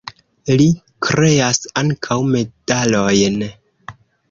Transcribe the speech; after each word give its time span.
Li 0.61 0.65
kreas 1.07 1.61
ankaŭ 1.83 2.19
medalojn. 2.33 3.39